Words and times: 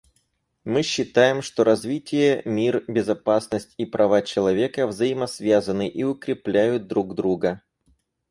Мы 0.63 0.81
считаем, 0.81 1.43
что 1.43 1.63
развитие, 1.63 2.41
мир, 2.43 2.83
безопасность 2.87 3.75
и 3.77 3.85
права 3.85 4.23
человека 4.23 4.87
взаимосвязаны 4.87 5.87
и 5.87 6.03
укрепляют 6.03 6.87
друг 6.87 7.13
друга. 7.13 7.61